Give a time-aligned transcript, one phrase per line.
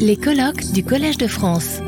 [0.00, 1.80] Les colloques du Collège de France.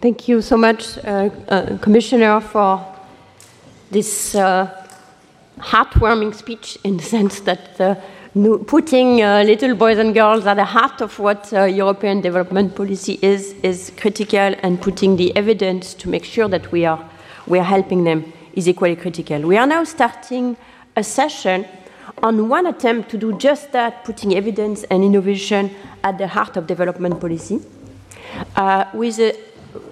[0.00, 2.80] Thank you so much, uh, uh, Commissioner, for
[3.90, 4.68] this uh,
[5.58, 7.96] heartwarming speech in the sense that uh,
[8.66, 13.18] putting uh, little boys and girls at the heart of what uh, European development policy
[13.20, 17.04] is is critical, and putting the evidence to make sure that we are
[17.48, 19.40] we are helping them is equally critical.
[19.40, 20.56] We are now starting
[20.96, 21.66] a session
[22.22, 26.66] on one attempt to do just that, putting evidence and innovation at the heart of
[26.66, 27.60] development policy,
[28.56, 29.36] uh, with a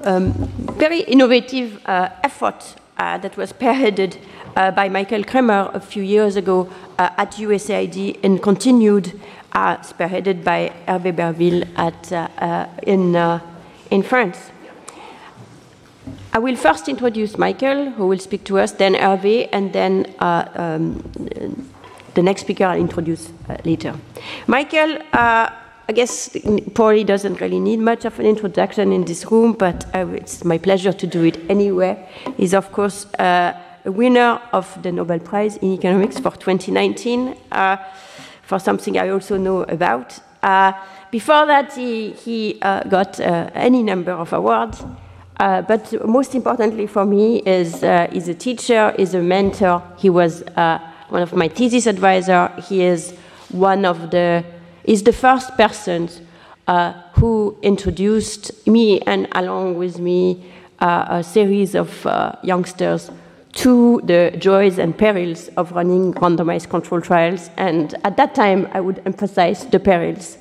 [0.04, 0.32] um,
[0.78, 4.18] very innovative uh, effort uh, that was spearheaded
[4.56, 6.68] uh, by Michael Kremer a few years ago
[6.98, 9.20] uh, at USAID and continued,
[9.52, 12.12] uh, spearheaded by Hervé Berville at,
[12.86, 13.14] in,
[13.90, 14.50] in France.
[16.32, 21.67] I will first introduce Michael, who will speak to us, then Hervé, and then um,
[22.14, 23.94] the next speaker I'll introduce uh, later.
[24.46, 25.50] Michael, uh,
[25.88, 26.36] I guess
[26.74, 30.58] probably doesn't really need much of an introduction in this room, but uh, it's my
[30.58, 32.08] pleasure to do it anyway.
[32.36, 37.76] He's, of course, uh, a winner of the Nobel Prize in Economics for 2019, uh,
[38.42, 40.18] for something I also know about.
[40.42, 40.72] Uh,
[41.10, 44.84] before that, he, he got any number of awards.
[45.38, 49.80] Uh, but most importantly for me is uh, he's a teacher, he's a mentor.
[49.96, 52.48] He was uh, one of my thesis advisor.
[52.68, 53.14] He is
[53.50, 54.44] one of the,
[54.84, 56.08] is the first person
[56.66, 60.44] uh, who introduced me and along with me
[60.80, 63.10] uh, a series of uh, youngsters
[63.52, 67.50] to the joys and perils of running randomized control trials.
[67.56, 70.38] And at that time, I would emphasize the perils.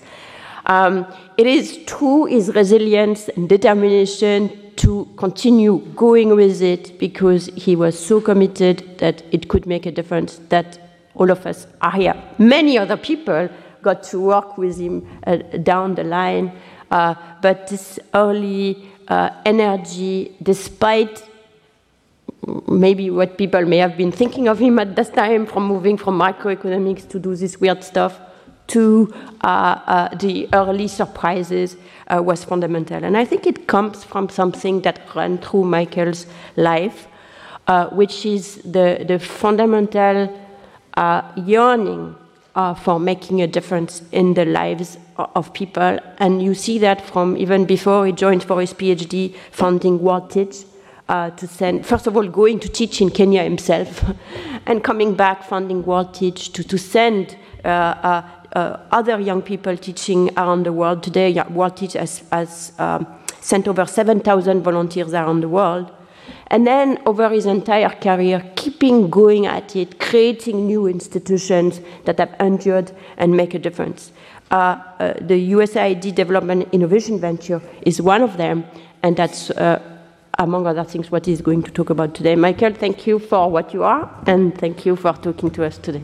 [0.65, 1.07] Um,
[1.37, 7.99] it is true his resilience and determination to continue going with it because he was
[7.99, 10.79] so committed that it could make a difference that
[11.15, 12.15] all of us are here.
[12.37, 13.49] Many other people
[13.81, 15.35] got to work with him uh,
[15.71, 16.53] down the line,
[16.89, 21.21] uh, but this early uh, energy, despite
[22.65, 26.17] maybe what people may have been thinking of him at that time from moving from
[26.17, 28.21] microeconomics to do this weird stuff
[28.67, 33.03] to uh, uh, the early surprises uh, was fundamental.
[33.03, 37.07] And I think it comes from something that ran through Michael's life,
[37.91, 40.33] which is the, the fundamental
[41.35, 42.15] yearning
[42.55, 45.99] uh, for making a difference in the lives of people.
[46.17, 50.35] And you see that from even before he joined for his PhD, founding World.
[51.09, 54.03] Uh, to send, first of all, going to teach in Kenya himself,
[54.65, 58.23] and coming back, funding World Teach to, to send uh,
[58.57, 61.03] uh, other young people teaching around the world.
[61.03, 63.05] Today, World Teach has, has um,
[63.39, 65.91] sent over 7,000 volunteers around the world.
[66.47, 72.35] And then, over his entire career, keeping going at it, creating new institutions that have
[72.39, 74.11] endured and make a difference.
[74.49, 78.65] Uh, uh, the USAID Development Innovation Venture is one of them,
[79.03, 79.79] and that's, uh,
[80.39, 82.35] among other things, what he's going to talk about today.
[82.35, 86.03] Michael, thank you for what you are, and thank you for talking to us today.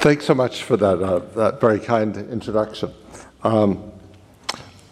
[0.00, 2.94] Thanks so much for that, uh, that very kind introduction.
[3.42, 3.90] Um,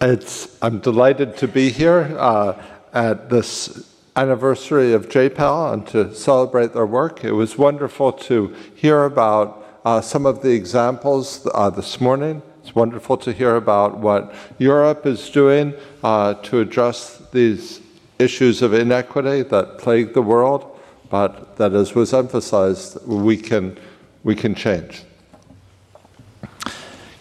[0.00, 2.61] it's, I'm delighted to be here uh,
[2.93, 7.22] at this anniversary of JPAL and to celebrate their work.
[7.22, 12.43] It was wonderful to hear about uh, some of the examples uh, this morning.
[12.65, 17.81] It's wonderful to hear about what Europe is doing uh, to address these
[18.19, 20.77] issues of inequity that plague the world,
[21.11, 23.78] but that, as was emphasized, we can
[24.26, 25.04] we can change.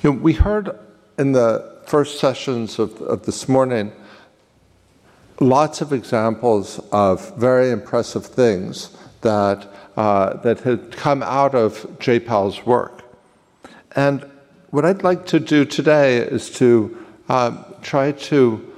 [0.02, 0.76] You know, we heard
[1.20, 3.92] in the first sessions of, of this morning
[5.40, 12.66] lots of examples of very impressive things that, uh, that had come out of JPAL's
[12.66, 13.04] work.
[13.96, 14.26] And
[14.72, 18.74] what I'd like to do today is to um, try to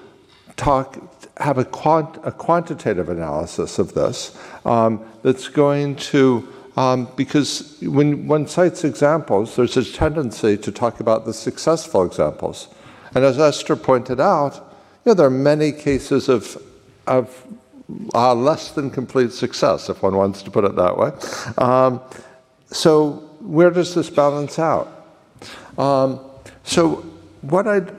[0.58, 0.98] talk,
[1.38, 8.28] have a, quant, a quantitative analysis of this um, that's going to um, because when
[8.28, 12.68] one cites examples, there's a tendency to talk about the successful examples.
[13.16, 14.56] And as Esther pointed out,
[15.04, 16.62] you know, there are many cases of,
[17.08, 17.46] of
[18.14, 21.12] uh, less than complete success, if one wants to put it that way.
[21.58, 22.00] Um,
[22.68, 25.08] so, where does this balance out?
[25.80, 26.20] Um,
[26.64, 26.98] so,
[27.42, 27.90] what I'd,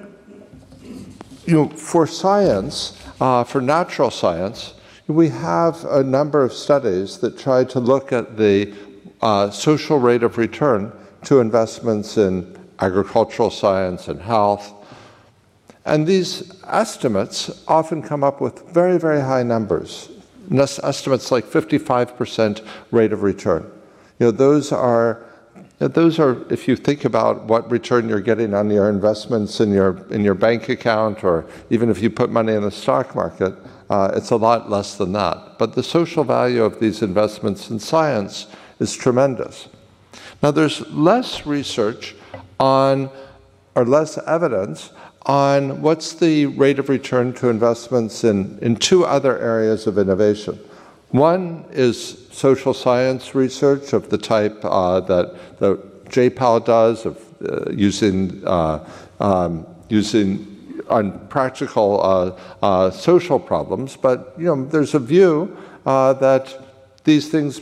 [1.47, 4.75] you know, for science, uh, for natural science,
[5.09, 8.73] we have a number of studies that try to look at the
[9.23, 10.93] uh, social rate of return
[11.25, 14.73] to investments in agricultural science and health.
[15.87, 20.11] And these estimates often come up with very, very high numbers.
[20.53, 23.63] Estimates like 55% rate of return.
[24.19, 25.25] You know, those are
[25.79, 30.05] those are, if you think about what return you're getting on your investments in your
[30.11, 33.55] in your bank account, or even if you put money in the stock market,
[33.91, 35.59] uh, it's a lot less than that.
[35.59, 38.47] But the social value of these investments in science
[38.79, 39.69] is tremendous.
[40.43, 42.15] Now, there's less research
[42.61, 43.11] on,
[43.75, 44.91] or less evidence
[45.27, 50.59] on what's the rate of return to investments in, in two other areas of innovation.
[51.11, 57.71] One is social science research of the type uh, that, that J-PAL does, of uh,
[57.71, 58.89] using, uh,
[59.21, 60.58] um, using
[60.89, 63.97] on practical uh, uh, social problems.
[63.97, 65.57] But you know, there's a view
[65.87, 66.57] uh, that
[67.05, 67.61] these things,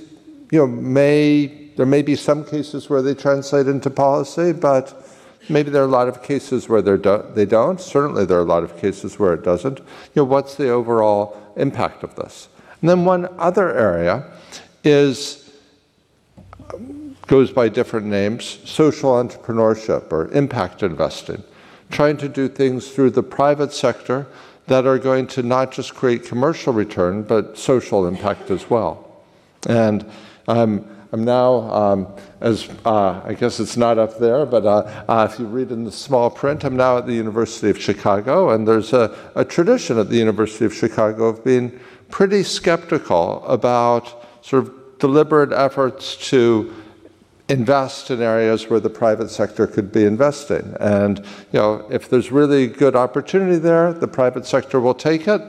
[0.51, 5.07] you know, may there may be some cases where they translate into policy, but
[5.49, 7.81] Maybe there are a lot of cases where do, they don't.
[7.81, 9.79] Certainly, there are a lot of cases where it doesn't.
[9.79, 9.85] You
[10.17, 12.49] know, what's the overall impact of this?
[12.81, 14.25] And then one other area
[14.83, 15.43] is
[17.29, 21.45] goes by different names: social entrepreneurship or impact investing,
[21.97, 24.27] trying to do things through the private sector
[24.67, 29.23] that are going to not just create commercial return but social impact as well.
[29.67, 30.05] And
[30.47, 35.27] um, I'm now, um, as uh, I guess it's not up there, but uh, uh,
[35.31, 38.69] if you read in the small print, I'm now at the University of Chicago, and
[38.69, 44.65] there's a, a tradition at the University of Chicago of being pretty skeptical about sort
[44.65, 46.75] of deliberate efforts to
[47.49, 50.75] invest in areas where the private sector could be investing.
[50.81, 51.19] And
[51.53, 55.41] you know, if there's really good opportunity there, the private sector will take it.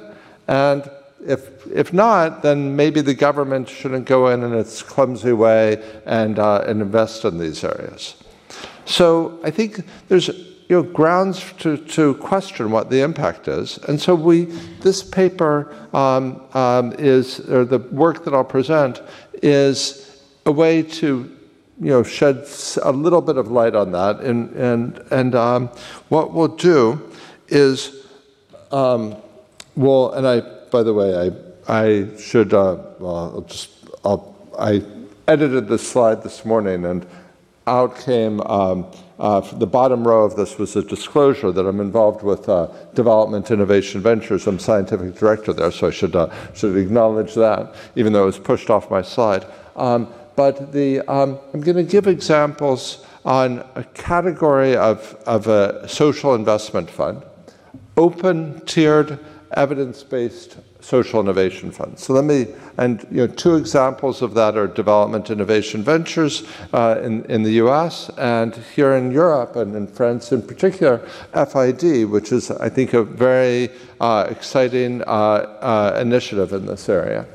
[0.47, 0.89] And
[1.25, 6.37] if, if not, then maybe the government shouldn't go in in its clumsy way and,
[6.37, 8.15] uh, and invest in these areas.
[8.85, 13.77] So I think there's you know, grounds to, to question what the impact is.
[13.87, 14.45] And so we,
[14.81, 19.01] this paper um, um, is, or the work that I'll present,
[19.41, 21.36] is a way to
[21.79, 22.47] you know, shed
[22.83, 24.19] a little bit of light on that.
[24.21, 25.67] And, and, and um,
[26.09, 27.11] what we'll do
[27.47, 28.07] is,
[28.71, 29.15] um,
[29.75, 30.41] we'll, and I
[30.71, 31.31] by the way,
[31.67, 33.69] I, I should, uh, well, I'll just,
[34.03, 34.83] I'll, I
[35.27, 37.05] edited this slide this morning and
[37.65, 38.85] out came, um,
[39.19, 43.49] uh, the bottom row of this was a disclosure that I'm involved with uh, Development
[43.51, 44.47] Innovation Ventures.
[44.47, 48.39] I'm scientific director there, so I should, uh, should acknowledge that, even though it was
[48.39, 49.45] pushed off my slide.
[49.75, 55.89] Um, but the, um, I'm going to give examples on a category of, of a
[55.89, 57.23] social investment fund,
[57.97, 59.19] open tiered
[59.53, 61.97] evidence-based social innovation fund.
[61.97, 62.47] So let me,
[62.77, 67.53] and you know, two examples of that are Development Innovation Ventures uh, in, in the
[67.53, 70.99] US and here in Europe and in France in particular,
[71.33, 77.25] FID, which is, I think, a very uh, exciting uh, uh initiative in this area.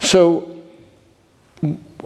[0.00, 0.57] So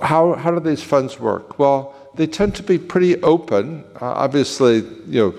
[0.02, 1.58] how, how do these funds work?
[1.58, 3.84] Well, they tend to be pretty open.
[4.00, 4.76] Uh, obviously,
[5.06, 5.30] you know,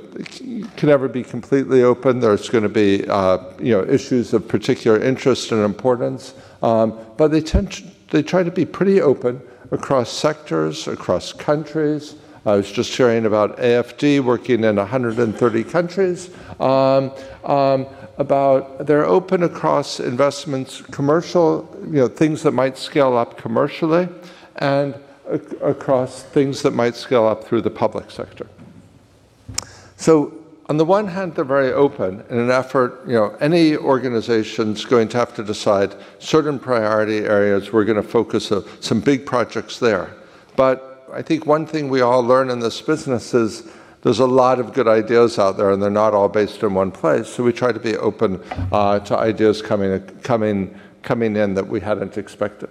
[0.75, 2.19] can never be completely open.
[2.19, 6.33] There's going to be, uh, you know, issues of particular interest and importance.
[6.61, 12.15] Um, but they tend to, they try to be pretty open across sectors, across countries.
[12.45, 16.29] I was just hearing about AFD working in 130 countries.
[16.59, 17.11] Um,
[17.43, 17.87] um,
[18.17, 24.07] about they're open across investments, commercial, you know, things that might scale up commercially,
[24.57, 24.95] and
[25.61, 28.47] across things that might scale up through the public sector.
[29.97, 30.33] So
[30.69, 35.07] on the one hand, they're very open in an effort, you know, any organization's going
[35.09, 37.73] to have to decide certain priority areas.
[37.73, 40.13] We're going to focus a, some big projects there.
[40.55, 43.69] But I think one thing we all learn in this business is
[44.01, 46.91] there's a lot of good ideas out there, and they're not all based in one
[46.91, 47.27] place.
[47.27, 48.41] So we try to be open
[48.71, 52.69] uh, to ideas coming, coming, coming in that we hadn't expected.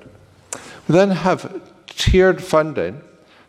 [0.89, 3.01] We then have tiered funding.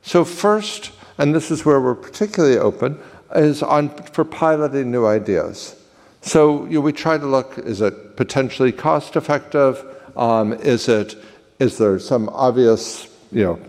[0.04, 3.00] So first, and this is where we're particularly open,
[3.36, 5.76] is on for piloting new ideas.
[6.22, 9.84] So you know, we try to look: is it potentially cost effective?
[10.16, 11.16] Um, is it
[11.60, 13.60] is there some obvious you know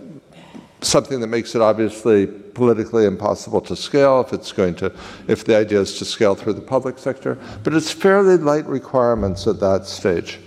[0.85, 4.93] something that makes it obviously politically impossible to scale if it's going to
[5.29, 7.39] if the idea is to scale through the public sector?
[7.63, 10.39] But it's fairly light requirements at that stage.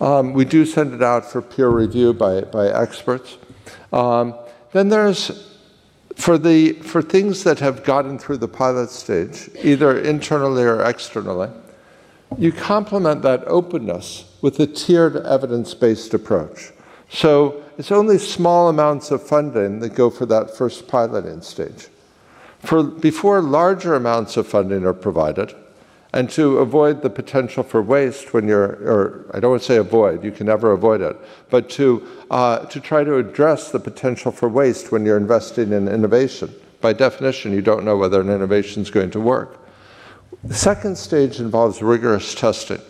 [0.00, 3.36] Um, we do send it out for peer review by, by experts.
[3.92, 4.34] Um,
[4.72, 5.46] then there's
[6.16, 11.50] for the for things that have gotten through the pilot stage, either internally or externally,
[12.38, 16.72] you complement that openness with a tiered evidence-based approach.
[17.10, 21.88] So it's only small amounts of funding that go for that first piloting stage.
[22.60, 25.54] for before larger amounts of funding are provided,
[26.12, 29.76] and to avoid the potential for waste when you're, or I don't want to say
[29.76, 31.16] avoid, you can never avoid it,
[31.50, 35.88] but to, uh, to try to address the potential for waste when you're investing in
[35.88, 36.52] innovation.
[36.80, 39.58] By definition, you don't know whether an innovation is going to work.
[40.42, 42.80] The second stage involves rigorous testing.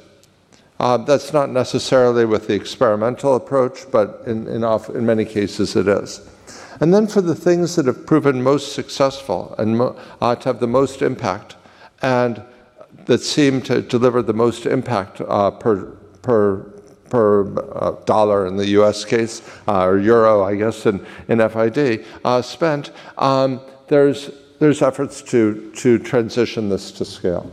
[0.80, 5.76] Uh, that's not necessarily with the experimental approach, but in, in, off, in, many cases
[5.76, 6.26] it is.
[6.80, 10.58] And then for the things that have proven most successful and mo- uh, to have
[10.58, 11.56] the most impact,
[12.00, 12.42] and
[13.04, 15.84] that seem to deliver the most impact uh, per,
[16.22, 16.60] per,
[17.10, 22.06] per uh, dollar in the US case, uh, or euro, I guess, in, in FID,
[22.24, 27.52] uh, spent, um, there's, there's efforts to, to transition this to scale.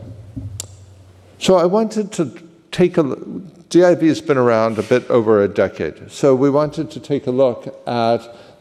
[1.38, 2.47] So I wanted to
[2.78, 6.12] take a DIV has been around a bit over a decade.
[6.12, 8.20] So we wanted to take a look at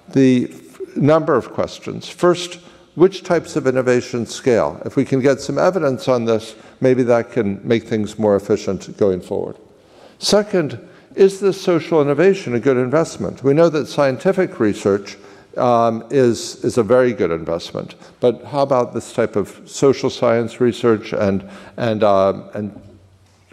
[0.10, 0.52] the
[0.96, 2.10] number of questions.
[2.10, 2.56] First,
[2.96, 4.82] which types of innovation scale?
[4.84, 8.98] If we can get some evidence on this, maybe that can make things more efficient
[8.98, 9.56] going forward.
[10.18, 10.80] Second,
[11.14, 13.44] is this social innovation a good investment?
[13.44, 15.16] We know that scientific research
[15.58, 20.60] um, is, is a very good investment, but how about this type of social science
[20.60, 21.48] research and,
[21.78, 22.82] and, uh, and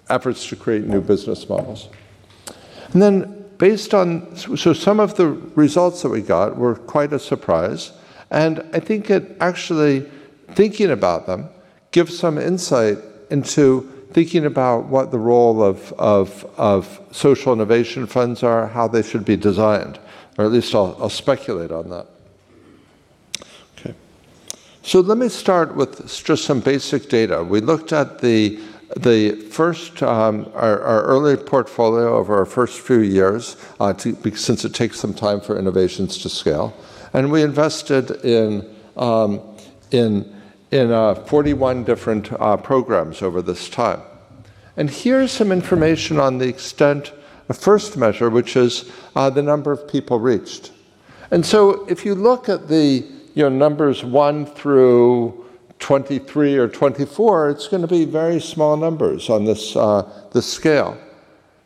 [0.09, 1.89] efforts to create new business models?
[2.93, 7.19] And then, based on, so some of the results that we got were quite a
[7.19, 7.93] surprise.
[8.31, 10.09] And I think it actually,
[10.51, 11.49] thinking about them,
[11.91, 12.99] gives some insight
[13.31, 19.03] into thinking about what the role of, of, of social innovation funds are, how they
[19.03, 19.99] should be designed,
[20.39, 22.07] or at least I'll, I'll speculate on that.
[23.77, 23.95] Okay.
[24.83, 27.43] So let me start with just some basic data.
[27.43, 28.61] We looked at the
[28.97, 34.65] the first, um, our, our, early portfolio over our first few years, uh, to, since
[34.65, 36.75] it takes some time for innovations to scale.
[37.13, 39.41] And we invested in, um,
[39.91, 40.33] in,
[40.71, 44.01] in uh, 41 different uh, programs over this time.
[44.77, 47.13] And here's some information on the extent,
[47.47, 50.73] the first measure, which is uh, the number of people reached.
[51.31, 55.44] And so if you look at the you know, numbers 1 through
[55.85, 60.97] 23 or 24, it's going to be very small numbers on this, uh, this scale.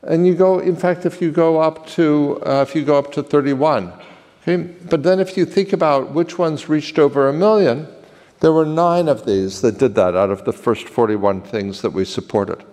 [0.03, 3.13] And you go, in fact, if you go up to, uh, if you go up
[3.13, 3.93] to 31,
[4.43, 4.57] Okay?
[4.91, 7.87] But then if you think about which ones reached over a million,
[8.41, 11.91] there were nine of these that did that out of the first 41 things that
[11.91, 12.65] we supported.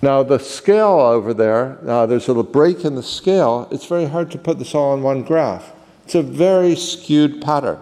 [0.00, 3.68] Now, the scale over there, uh, there's a little break in the scale.
[3.70, 5.72] It's very hard to put this all in one graph.
[6.04, 7.80] It's a very skewed pattern.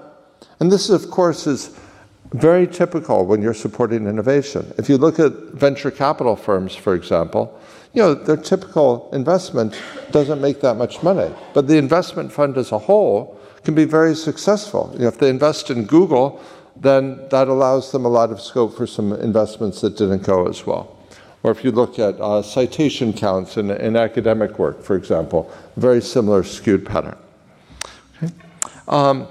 [0.58, 1.78] And this, of course, is
[2.34, 4.74] very typical when you're supporting innovation.
[4.76, 7.58] If you look at venture capital firms, for example,
[7.92, 11.32] you know, their typical investment doesn't make that much money.
[11.54, 14.90] But the investment fund as a whole can be very successful.
[14.94, 16.42] You know, if they invest in Google,
[16.74, 20.66] then that allows them a lot of scope for some investments that didn't go as
[20.66, 20.98] well.
[21.44, 26.02] Or if you look at uh, citation counts in, in, academic work, for example, very
[26.02, 27.16] similar skewed pattern.
[28.16, 28.32] Okay.
[28.88, 29.28] Um,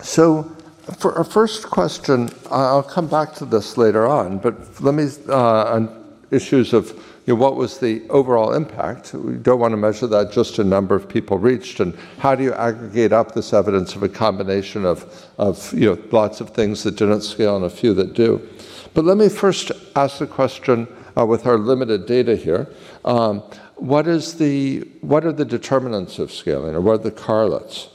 [0.00, 0.54] so,
[0.96, 5.74] for our first question, I'll come back to this later on, but let me, uh,
[5.74, 6.92] on issues of
[7.26, 9.12] you know, what was the overall impact?
[9.12, 11.80] We don't want to measure that just in number of people reached.
[11.80, 16.02] And how do you aggregate up this evidence of a combination of, of you know,
[16.10, 18.48] lots of things that didn't scale and a few that do?
[18.94, 22.66] But let me first ask the question uh, with our limited data here.
[23.04, 23.42] Um,
[23.76, 27.88] what, is the, what are the determinants of scaling, or what are the correlates?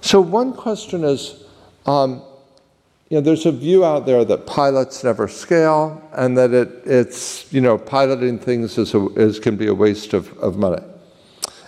[0.00, 1.41] So, one question is
[1.86, 2.22] um,
[3.08, 7.52] you know, there's a view out there that pilots never scale and that it, it's,
[7.52, 10.82] you know, piloting things is, a, is can be a waste of, of money.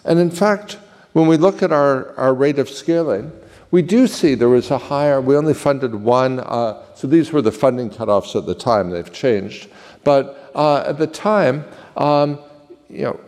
[0.04, 0.78] And in fact,
[1.12, 3.30] when we look at our, our rate of scaling,
[3.71, 7.42] we do see there was a higher, we only funded one, uh, so these were
[7.42, 9.68] the funding cutoffs at the time, they've changed.
[10.02, 11.64] But uh, at the time,
[11.97, 12.38] um,
[12.88, 13.21] you know,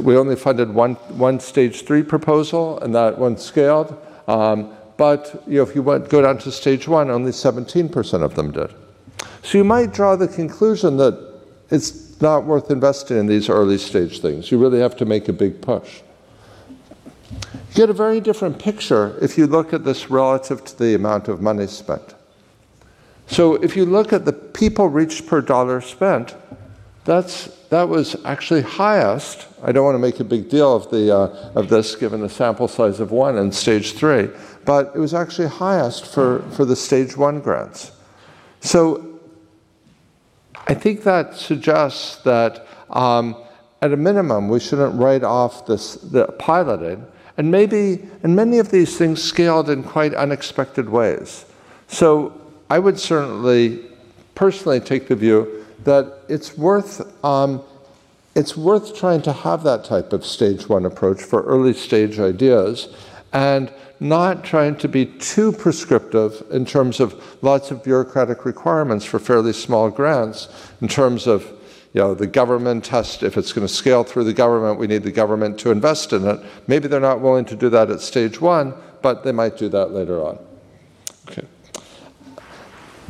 [0.00, 3.96] we only funded one, one stage three proposal, and that one scaled.
[4.26, 8.34] Um, but you know, if you went, go down to stage one, only 17% of
[8.34, 8.72] them did.
[9.42, 11.32] So you might draw the conclusion that
[11.70, 14.50] it's not worth investing in these early stage things.
[14.50, 16.00] You really have to make a big push.
[17.30, 21.28] You get a very different picture if you look at this relative to the amount
[21.28, 22.14] of money spent.
[23.26, 26.36] So if you look at the people reached per dollar spent,
[27.04, 29.48] that's, that was actually highest.
[29.62, 32.28] I don't want to make a big deal of, the, uh, of this given the
[32.28, 34.30] sample size of one in stage three,
[34.64, 37.92] but it was actually highest for, for the stage one grants.
[38.60, 39.18] So
[40.68, 43.36] I think that suggests that um,
[43.82, 48.70] at a minimum, we shouldn't write off this, the piloting And maybe, and many of
[48.70, 51.44] these things scaled in quite unexpected ways.
[51.88, 52.40] So
[52.70, 53.84] I would certainly
[54.34, 57.62] personally take the view that it's worth um,
[58.34, 62.88] it's worth trying to have that type of stage one approach for early stage ideas
[63.32, 69.18] and not trying to be too prescriptive in terms of lots of bureaucratic requirements for
[69.18, 70.48] fairly small grants,
[70.80, 71.44] in terms of
[71.92, 75.04] you know, the government test, if it's going to scale through the government, we need
[75.04, 76.40] the government to invest in it.
[76.66, 79.92] Maybe they're not willing to do that at stage one, but they might do that
[79.92, 80.38] later on.
[81.28, 81.46] Okay.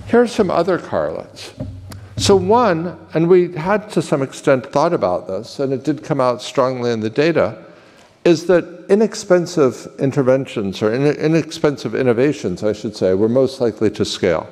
[0.09, 1.54] Here are some other correlates.
[2.25, 6.23] So, one, and we had to some extent thought about this, and it did come
[6.23, 7.62] out strongly in the data,
[8.25, 14.49] is that inexpensive interventions or inexpensive innovations, I should say, were most likely to scale.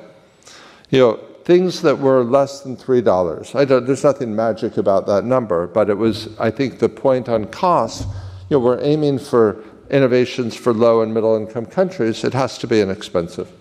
[0.91, 1.13] You know,
[1.45, 3.55] things that were less than $3.
[3.55, 7.27] I don't, there's nothing magic about that number, but it was, I think, the point
[7.27, 8.07] on cost.
[8.51, 12.23] You know, we're aiming for innovations for low and middle income countries.
[12.23, 13.51] It has to be inexpensive.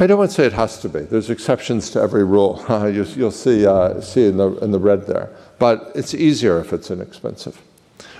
[0.00, 1.00] I don't want to say it has to be.
[1.00, 2.64] There's exceptions to every rule.
[2.88, 5.34] You, will see, uh, see in, the, in the red there.
[5.58, 7.60] But it's easier if it's inexpensive.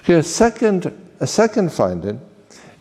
[0.00, 2.20] Okay, a second, a second finding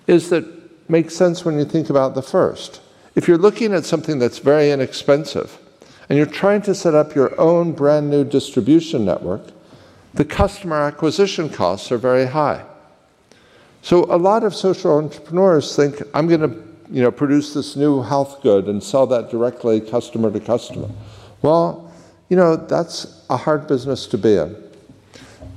[0.07, 0.45] is that
[0.89, 2.81] makes sense when you think about the first.
[3.13, 5.59] If you're looking at something that's very inexpensive
[6.09, 9.43] and you're trying to set up your own brand new distribution network,
[10.15, 12.65] the customer acquisition costs are very high.
[13.83, 18.01] So a lot of social entrepreneurs think, I'm going to you know, produce this new
[18.01, 20.89] health good and sell that directly customer to customer.
[21.41, 21.91] Well,
[22.29, 24.56] you know, that's a hard business to be in.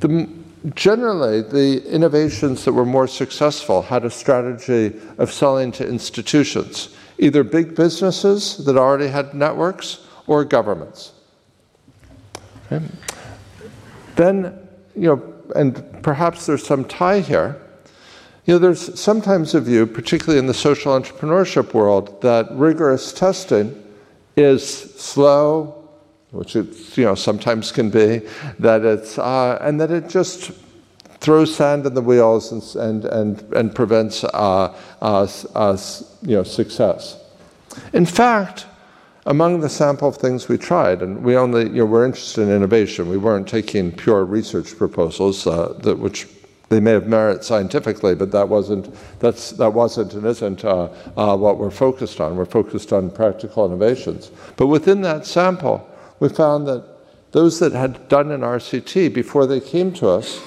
[0.00, 0.28] The,
[0.74, 7.42] generally, the innovations that were more successful had a strategy of selling to institutions, either
[7.44, 11.12] big businesses that already had networks or governments.
[12.66, 12.84] Okay.
[14.16, 17.60] Then, you know, and perhaps there's some tie here
[18.46, 23.82] you know, there's sometimes a view, particularly in the social entrepreneurship world, that rigorous testing
[24.36, 25.88] is slow,
[26.30, 28.22] which it you know sometimes can be,
[28.58, 30.52] that it's uh, and that it just
[31.20, 36.42] throws sand in the wheels and and and, and prevents uh, us, us you know
[36.42, 37.18] success.
[37.92, 38.66] In fact,
[39.26, 42.50] among the sample of things we tried, and we only you know we're interested in
[42.50, 43.08] innovation.
[43.08, 46.26] We weren't taking pure research proposals uh, that which
[46.70, 51.36] they may have merit scientifically, but that wasn't, that's, that wasn't and isn't uh, uh,
[51.36, 52.36] what we're focused on.
[52.36, 54.30] We're focused on practical innovations.
[54.56, 55.86] But within that sample,
[56.20, 56.84] we found that
[57.32, 60.40] those that had done an RCT before they came to us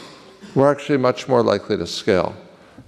[0.55, 2.33] were actually much more likely to scale.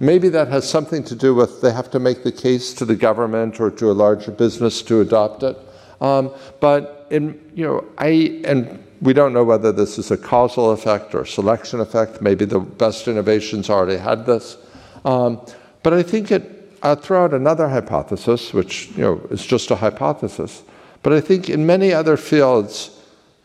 [0.00, 2.96] Maybe that has something to do with they have to make the case to the
[2.96, 5.58] government or to a larger business to adopt it.
[6.00, 10.70] Um, but in, you know, I and we don't know whether this is a causal
[10.72, 12.22] effect or selection effect.
[12.22, 14.56] Maybe the best innovations already had this.
[15.04, 15.40] Um,
[15.82, 19.76] but I think it, I'll throw out another hypothesis, which you know, is just a
[19.76, 20.62] hypothesis.
[21.02, 22.90] But I think in many other fields,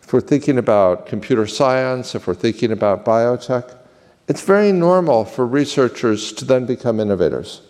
[0.02, 3.78] if we're thinking about computer science, if we're thinking about biotech,
[4.28, 7.62] it's very normal for researchers to then become innovators.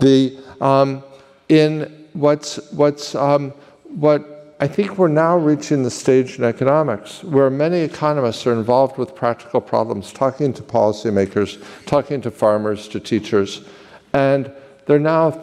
[0.00, 1.02] The, um,
[1.48, 3.50] in what's, what's, um,
[3.84, 8.96] what I think we're now reaching the stage in economics where many economists are involved
[8.96, 13.62] with practical problems, talking to policymakers, talking to farmers, to teachers,
[14.14, 14.50] and
[14.86, 15.42] they're now.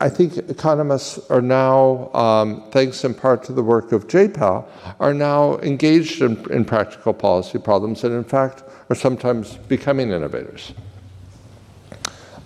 [0.00, 4.66] I think economists are now, um, thanks in part to the work of JPAL,
[4.98, 10.72] are now engaged in, in practical policy problems and, in fact, are sometimes becoming innovators.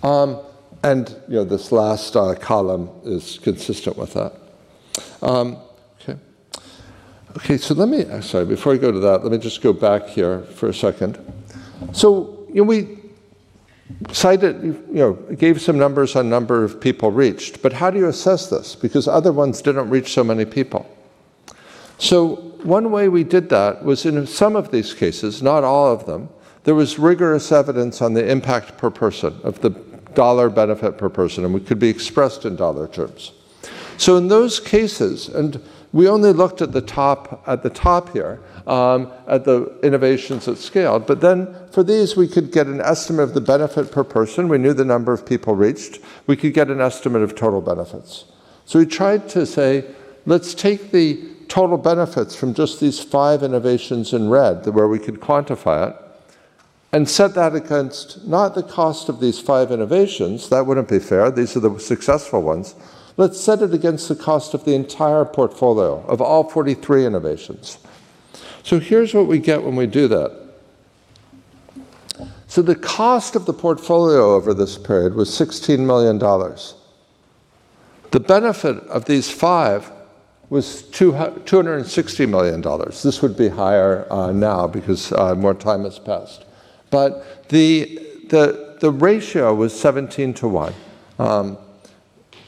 [0.03, 0.39] Um,
[0.83, 4.33] and you know, this last uh, column is consistent with that.
[5.23, 5.57] Um,
[7.37, 9.71] Okay, so let me, uh, sorry, before I go to that, let me just go
[9.71, 11.19] back here for a second.
[11.91, 12.97] So, you know, we
[14.11, 18.07] cited, you know, gave some numbers on number of people reached, but how do you
[18.07, 18.75] assess this?
[18.75, 20.89] Because other ones didn't reach so many people.
[21.99, 26.05] So, one way we did that was in some of these cases, not all of
[26.05, 26.29] them,
[26.63, 29.69] there was rigorous evidence on the impact per person, of the
[30.13, 33.33] dollar benefit per person, and it could be expressed in dollar terms.
[33.97, 38.39] So, in those cases, and we only looked at the top at the top here
[38.67, 43.23] um, at the innovations that scaled but then for these we could get an estimate
[43.23, 44.47] of the benefit per person.
[44.47, 45.99] We knew the number of people reached.
[46.27, 48.25] We could get an estimate of total benefits.
[48.65, 49.85] So we tried to say
[50.25, 55.19] let's take the total benefits from just these five innovations in red where we could
[55.19, 55.95] quantify it
[56.91, 60.49] and set that against not the cost of these five innovations.
[60.49, 61.31] That wouldn't be fair.
[61.31, 62.75] These are the successful ones
[63.19, 67.77] Let's set it against the cost of the entire portfolio of all 43 innovations.
[68.63, 70.31] So here's what we get when we do that.
[72.47, 76.17] So the cost of the portfolio over this period was $16 million.
[78.11, 79.91] The benefit of these five
[80.49, 82.61] was $260 million.
[83.03, 86.45] This would be higher uh, now because uh, more time has passed.
[86.89, 90.73] But the, the, the ratio was 17 to 1.
[91.19, 91.57] Um,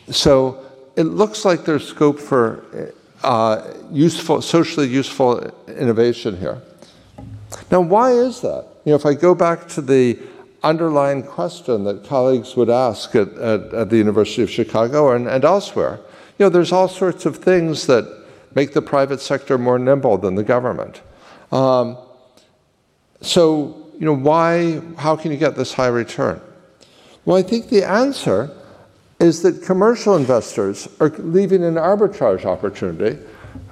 [0.10, 6.62] so it looks like there's scope for uh, useful, socially useful innovation here.
[7.70, 8.66] Now, why is that?
[8.86, 10.18] You know, if I go back to the
[10.64, 15.44] underlying question that colleagues would ask at, at, at the University of Chicago and, and
[15.44, 16.00] elsewhere,
[16.38, 18.06] you know, there's all sorts of things that
[18.56, 21.02] make the private sector more nimble than the government.
[21.52, 21.98] Um,
[23.22, 26.42] so, you know, why, how can you get this high return?
[27.26, 28.50] Well, I think the answer
[29.22, 33.20] is that commercial investors are leaving an arbitrage opportunity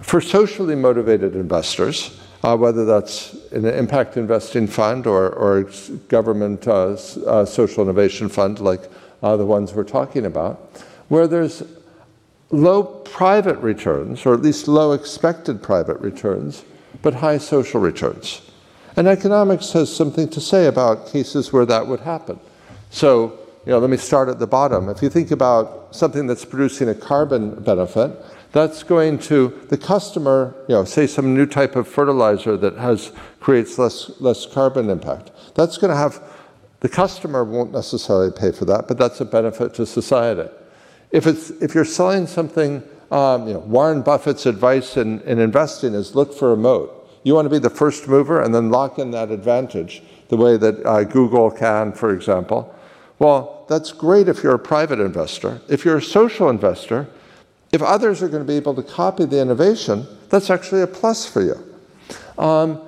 [0.02, 5.64] for socially motivated investors, uh, whether that's an impact investing fund or, or
[6.08, 8.92] government uh, uh, social innovation fund like
[9.24, 11.64] uh, the ones we're talking about, where there's
[12.52, 16.64] low private returns, or at least low expected private returns,
[17.02, 18.42] but high social returns.
[18.96, 22.40] And economics has something to say about cases where that would happen.
[22.92, 24.89] So, you know, let me start at the bottom.
[24.89, 28.19] If you think about something that's producing a carbon benefit,
[28.51, 33.12] that's going to the customer, you know, say some new type of fertilizer that has
[33.39, 35.29] creates less less carbon impact.
[35.53, 36.19] That's going to have
[36.79, 40.49] the customer won't necessarily pay for that, but that's a benefit to society.
[41.12, 45.93] If, it's, if you're selling something, um, you know, Warren Buffett's advice in, in investing
[45.93, 47.08] is look for a moat.
[47.21, 50.58] You want to be the first mover and then lock in that advantage, the way
[50.58, 52.75] that uh, Google can, for example.
[53.19, 55.62] Well, that's great if you're a private investor.
[55.67, 57.08] If you're a social investor,
[57.71, 61.25] if others are going to be able to copy the innovation, that's actually a plus
[61.25, 61.75] for you.
[62.41, 62.82] Um,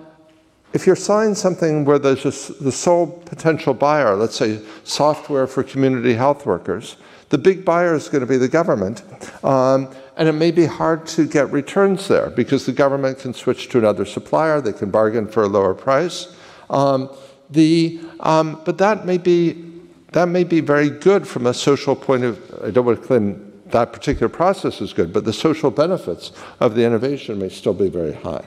[0.74, 5.64] if you're selling something where there's just the sole potential buyer, let's say software for
[5.64, 6.96] community health workers,
[7.28, 9.04] the big buyer is going to be the government.
[9.44, 13.70] Um, and it may be hard to get returns there because the government can switch
[13.70, 16.36] to another supplier, they can bargain for a lower price.
[16.70, 17.10] Um,
[17.50, 19.71] the, um, but that may, be,
[20.12, 23.52] that may be very good from a social point of I don't want to claim
[23.72, 27.90] that particular process is good, but the social benefits of the innovation may still be
[27.90, 28.46] very high.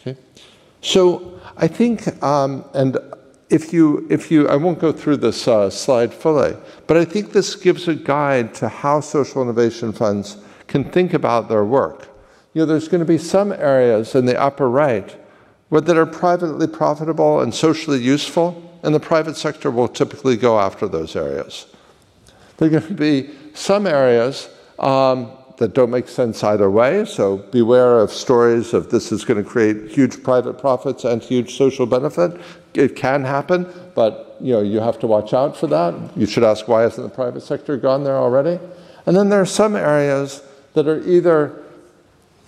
[0.00, 0.18] Okay?
[0.80, 2.98] So I think, um, and
[3.50, 7.32] if you, if you, I won't go through this uh, slide fully, but I think
[7.32, 12.08] this gives a guide to how social innovation funds can think about their work.
[12.54, 15.16] You know, there's going to be some areas in the upper right
[15.68, 20.58] where, that are privately profitable and socially useful, and the private sector will typically go
[20.58, 21.66] after those areas.
[22.56, 27.04] There are going to be some areas um, that don't make sense either way.
[27.04, 31.56] So beware of stories of this is going to create huge private profits and huge
[31.56, 32.40] social benefit.
[32.74, 35.94] It can happen, but you know you have to watch out for that.
[36.16, 38.60] You should ask why hasn't the private sector gone there already?
[39.06, 40.42] And then there are some areas
[40.74, 41.64] that are either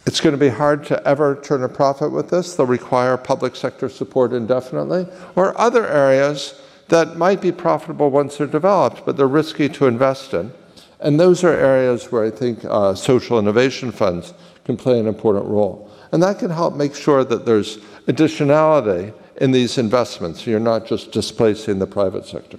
[0.07, 2.55] it's going to be hard to ever turn a profit with this.
[2.55, 5.07] They'll require public sector support indefinitely.
[5.37, 10.35] Or other areas that might be profitable once they're developed, but they're risky to invest
[10.35, 10.53] in.
[11.01, 14.35] And those are areas where I think uh, social innovation funds
[14.65, 15.91] can play an important role.
[16.13, 20.47] And that can help make sure that there's additionality in these investments.
[20.47, 22.59] You're not just displacing the private sector.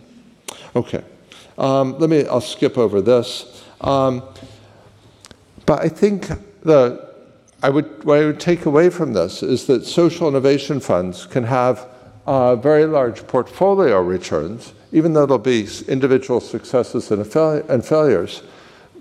[0.76, 1.04] Okay.
[1.58, 3.64] Um, let me, I'll skip over this.
[3.82, 4.24] Um,
[5.66, 6.28] but I think
[6.64, 7.11] the,
[7.64, 11.44] I would, what I would take away from this is that social innovation funds can
[11.44, 11.88] have
[12.26, 17.22] uh, very large portfolio returns even though there'll be individual successes and,
[17.70, 18.44] and failures,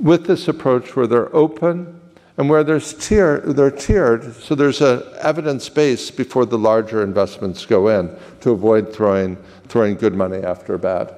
[0.00, 2.00] with this approach where they're open
[2.36, 7.66] and where there's tier, they're tiered, so there's an evidence base before the larger investments
[7.66, 9.36] go in to avoid throwing,
[9.68, 11.14] throwing good money after bad.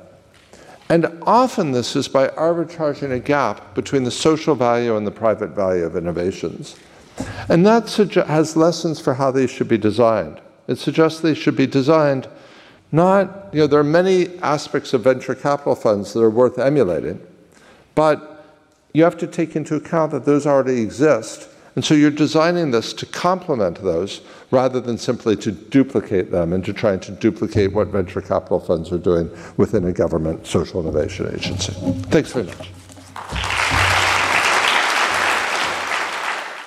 [0.88, 5.50] And often this is by arbitraging a gap between the social value and the private
[5.50, 6.76] value of innovations.
[7.48, 7.90] And that
[8.26, 10.40] has lessons for how these should be designed.
[10.68, 12.28] It suggests they should be designed
[12.92, 17.26] not, you know, there are many aspects of venture capital funds that are worth emulating,
[17.94, 18.44] but
[18.92, 21.48] you have to take into account that those already exist.
[21.74, 24.20] And so you're designing this to complement those
[24.50, 28.92] rather than simply to duplicate them and to trying to duplicate what venture capital funds
[28.92, 31.72] are doing within a government social innovation agency.
[32.10, 32.81] Thanks very much.